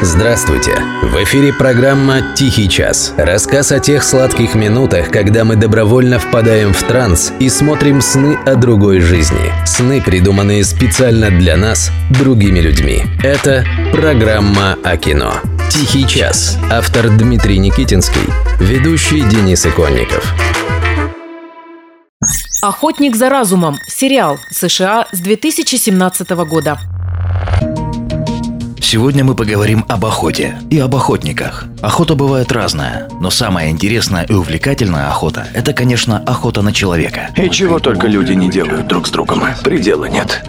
[0.00, 0.76] Здравствуйте!
[1.02, 3.12] В эфире программа «Тихий час».
[3.16, 8.54] Рассказ о тех сладких минутах, когда мы добровольно впадаем в транс и смотрим сны о
[8.54, 9.52] другой жизни.
[9.66, 13.02] Сны, придуманные специально для нас, другими людьми.
[13.24, 15.34] Это программа о кино.
[15.68, 16.56] «Тихий час».
[16.70, 18.32] Автор Дмитрий Никитинский.
[18.60, 20.32] Ведущий Денис Иконников.
[22.62, 26.78] «Охотник за разумом»– сериал США с 2017 года.
[28.90, 31.66] Сегодня мы поговорим об охоте и об охотниках.
[31.82, 37.28] Охота бывает разная, но самая интересная и увлекательная охота– это, конечно, охота на человека.
[37.36, 39.42] И чего только люди не делают друг с другом.
[39.62, 40.42] Предела нет.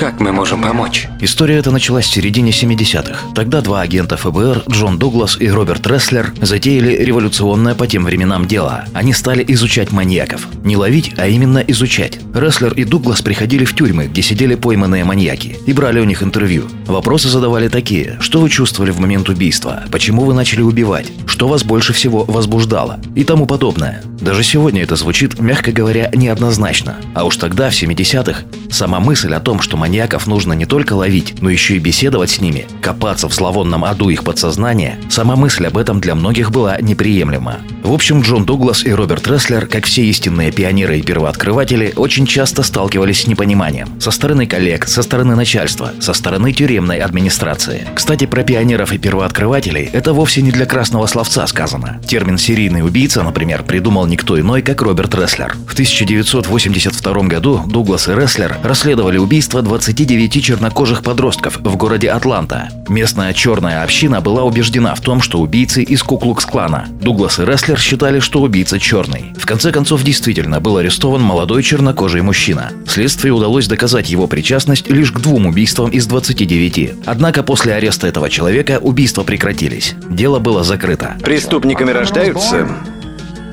[0.00, 1.08] Как мы можем помочь?
[1.20, 3.34] История эта началась в середине 70-х.
[3.34, 8.86] Тогда два агента ФБР, Джон Дуглас и Роберт Ресслер, затеяли революционное по тем временам дело.
[8.94, 10.48] Они стали изучать маньяков.
[10.64, 12.18] Не ловить, а именно изучать.
[12.32, 16.64] Ресслер и Дуглас приходили в тюрьмы, где сидели пойманные маньяки, и брали у них интервью.
[16.86, 18.16] Вопросы задавали такие.
[18.20, 19.82] Что вы чувствовали в момент убийства?
[19.92, 21.12] Почему вы начали убивать?
[21.26, 23.00] Что вас больше всего возбуждало?
[23.14, 24.02] И тому подобное.
[24.20, 26.96] Даже сегодня это звучит, мягко говоря, неоднозначно.
[27.14, 31.42] А уж тогда, в 70-х, сама мысль о том, что маньяков нужно не только ловить,
[31.42, 35.76] но еще и беседовать с ними, копаться в зловонном аду их подсознания, сама мысль об
[35.76, 37.58] этом для многих была неприемлема.
[37.82, 42.62] В общем, Джон Дуглас и Роберт Ресслер, как все истинные пионеры и первооткрыватели, очень часто
[42.62, 44.00] сталкивались с непониманием.
[44.00, 47.88] Со стороны коллег, со стороны начальства, со стороны тюремной администрации.
[47.92, 52.00] Кстати, про пионеров и первооткрывателей это вовсе не для красного словца сказано.
[52.06, 55.56] Термин «серийный убийца», например, придумал никто иной, как Роберт Ресслер.
[55.66, 62.68] В 1982 году Дуглас и Ресслер расследовали убийство 29 чернокожих подростков в городе Атланта.
[62.86, 66.86] Местная черная община была убеждена в том, что убийцы из Куклукс-клана.
[67.00, 69.32] Дуглас и Ресслер считали, что убийца черный.
[69.38, 72.72] В конце концов, действительно был арестован молодой чернокожий мужчина.
[72.86, 77.06] Следствию удалось доказать его причастность лишь к двум убийствам из 29.
[77.06, 79.94] Однако после ареста этого человека убийства прекратились.
[80.10, 81.16] Дело было закрыто.
[81.22, 82.68] Преступниками рождаются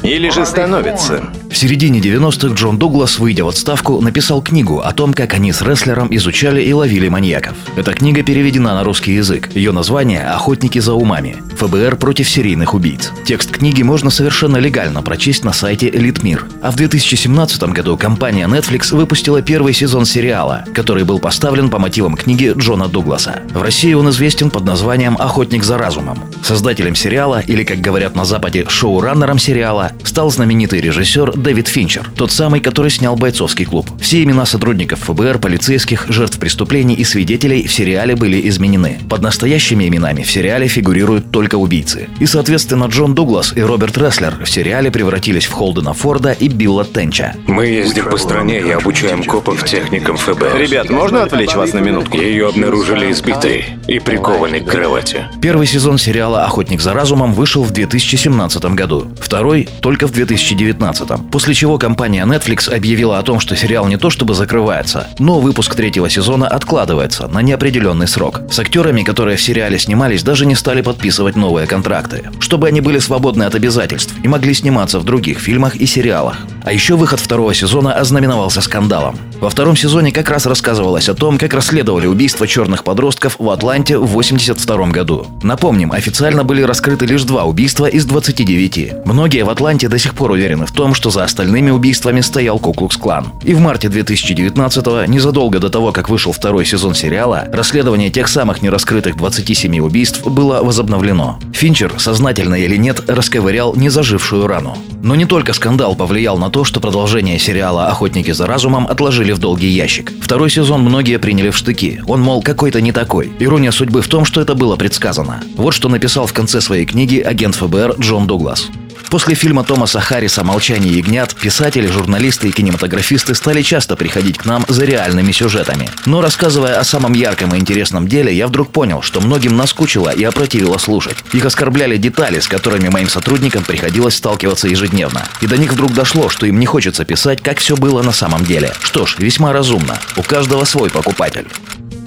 [0.03, 1.23] или же становятся?
[1.49, 5.61] В середине 90-х Джон Дуглас, выйдя в отставку, написал книгу о том, как они с
[5.61, 7.55] рестлером изучали и ловили маньяков.
[7.75, 9.49] Эта книга переведена на русский язык.
[9.55, 11.37] Ее название «Охотники за умами.
[11.57, 13.11] ФБР против серийных убийц».
[13.25, 16.45] Текст книги можно совершенно легально прочесть на сайте Элитмир.
[16.61, 22.15] А в 2017 году компания Netflix выпустила первый сезон сериала, который был поставлен по мотивам
[22.15, 23.41] книги Джона Дугласа.
[23.53, 26.19] В России он известен под названием «Охотник за разумом».
[26.43, 32.31] Создателем сериала, или, как говорят на Западе, шоураннером сериала, стал знаменитый режиссер Дэвид Финчер, тот
[32.31, 33.89] самый, который снял «Бойцовский клуб».
[34.01, 38.99] Все имена сотрудников ФБР, полицейских, жертв преступлений и свидетелей в сериале были изменены.
[39.09, 42.09] Под настоящими именами в сериале фигурируют только убийцы.
[42.19, 46.85] И, соответственно, Джон Дуглас и Роберт Ресслер в сериале превратились в Холдена Форда и Билла
[46.85, 47.35] Тенча.
[47.47, 50.57] Мы ездим по стране и обучаем копов техникам ФБР.
[50.57, 52.17] Ребят, можно отвлечь вас на минутку?
[52.17, 55.25] Ее обнаружили избитой и прикованной к кровати.
[55.41, 59.07] Первый сезон сериала «Охотник за разумом» вышел в 2017 году.
[59.19, 61.26] Второй– только в 2019.
[61.31, 65.75] После чего компания Netflix объявила о том, что сериал не то чтобы закрывается, но выпуск
[65.75, 68.41] третьего сезона откладывается на неопределенный срок.
[68.49, 72.99] С актерами, которые в сериале снимались, даже не стали подписывать новые контракты, чтобы они были
[72.99, 76.37] свободны от обязательств и могли сниматься в других фильмах и сериалах.
[76.67, 79.17] А еще выход второго сезона ознаменовался скандалом.
[79.39, 83.97] Во втором сезоне как раз рассказывалось о том, как расследовали убийство черных подростков в Атланте
[83.97, 85.27] в 1982 году.
[85.43, 89.05] Напомним, официально были раскрыты лишь два убийства из 29.
[89.05, 93.27] Многие в Атланте до сих пор уверены в том, что за остальными убийствами стоял Куклукс-клан.
[93.43, 98.61] И в марте 2019-го, незадолго до того, как вышел второй сезон сериала, расследование тех самых
[98.61, 101.39] нераскрытых 27 убийств было возобновлено.
[101.53, 104.77] Финчер, сознательно или нет, расковырял незажившую рану.
[105.01, 109.39] Но не только скандал повлиял на то, что продолжение сериала «Охотники за разумом» отложили в
[109.39, 110.13] долгий ящик.
[110.21, 112.01] Второй сезон многие приняли в штыки.
[112.07, 113.31] Он, мол, какой-то не такой.
[113.39, 115.43] Ирония судьбы в том, что это было предсказано.
[115.55, 118.69] Вот что написал в конце своей книги агент ФБР Джон Дуглас.
[119.09, 124.65] После фильма Томаса Харриса «Молчание ягнят» писатели, журналисты и кинематографисты стали часто приходить к нам
[124.67, 125.89] за реальными сюжетами.
[126.05, 130.23] Но рассказывая о самом ярком и интересном деле, я вдруг понял, что многим наскучило и
[130.23, 131.17] опротивило слушать.
[131.31, 135.23] Их оскорбляли детали, с которыми моим сотрудникам приходилось сталкиваться ежедневно.
[135.41, 138.43] И до них вдруг дошло, что им не хочется писать, как все было на самом
[138.45, 138.73] деле.
[138.81, 139.99] Что ж, весьма разумно.
[140.17, 141.47] У каждого свой покупатель.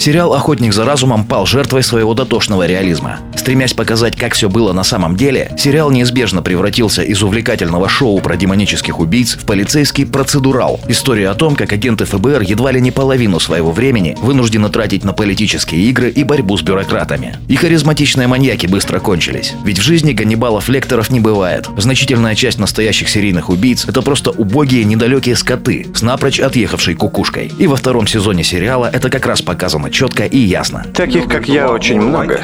[0.01, 3.19] Сериал «Охотник за разумом» пал жертвой своего дотошного реализма.
[3.37, 8.39] Стремясь показать, как все было на самом деле, сериал неизбежно превратился из увлекательного шоу про
[8.39, 10.81] демонических убийц в полицейский процедурал.
[10.89, 15.13] История о том, как агенты ФБР едва ли не половину своего времени вынуждены тратить на
[15.13, 17.37] политические игры и борьбу с бюрократами.
[17.49, 19.53] И харизматичные маньяки быстро кончились.
[19.67, 21.69] Ведь в жизни Ганнибалов-лекторов не бывает.
[21.77, 27.53] Значительная часть настоящих серийных убийц– это просто убогие недалекие скоты с напрочь отъехавшей кукушкой.
[27.59, 30.87] И во втором сезоне сериала это как раз показано четко и ясно.
[30.95, 32.41] Таких, как я, очень много.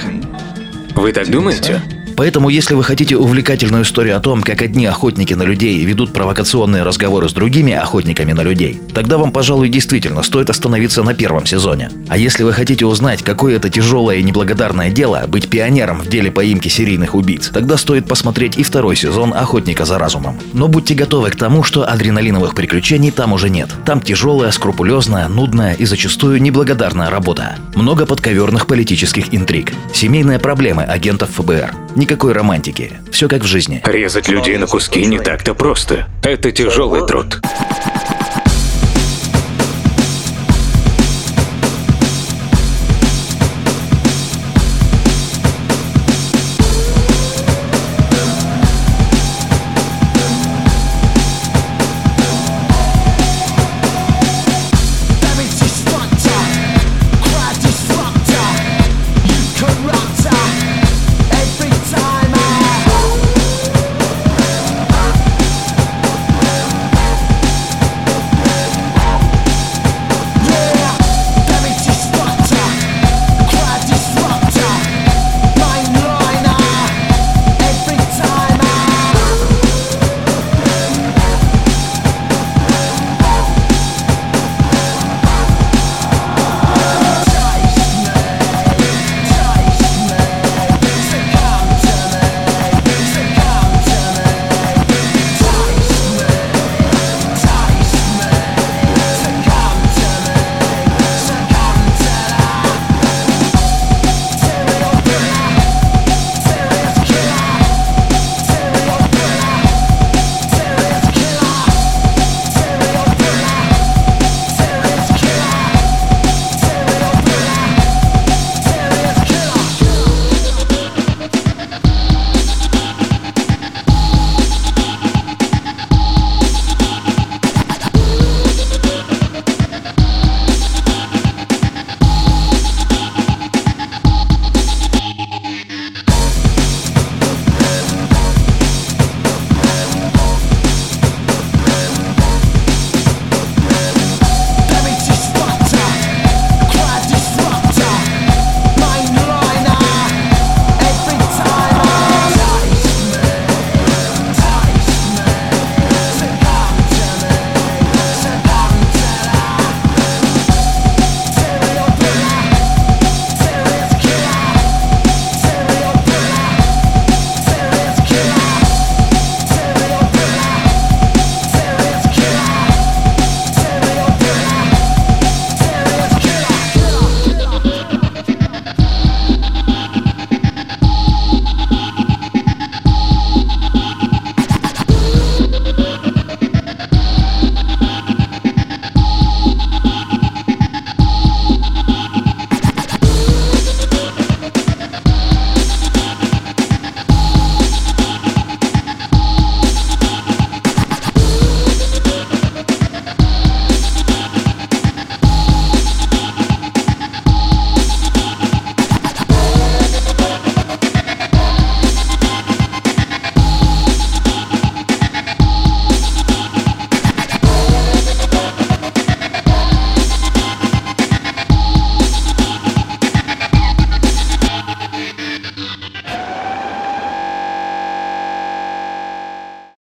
[0.94, 1.82] Вы так думаете?
[2.16, 6.82] Поэтому, если вы хотите увлекательную историю о том, как одни охотники на людей ведут провокационные
[6.82, 11.90] разговоры с другими охотниками на людей, тогда вам, пожалуй, действительно стоит остановиться на первом сезоне.
[12.08, 16.30] А если вы хотите узнать, какое это тяжелое и неблагодарное дело быть пионером в деле
[16.30, 20.38] поимки серийных убийц, тогда стоит посмотреть и второй сезон «Охотника за разумом».
[20.54, 23.69] Но будьте готовы к тому, что адреналиновых приключений там уже нет.
[23.84, 27.56] Там тяжелая, скрупулезная, нудная и зачастую неблагодарная работа.
[27.74, 29.72] Много подковерных политических интриг.
[29.92, 31.85] Семейные проблемы агентов ФБР.
[31.96, 32.93] Никакой романтики.
[33.10, 33.81] Все как в жизни.
[33.82, 36.06] Резать людей на куски не так-то просто.
[36.22, 37.40] Это тяжелый труд.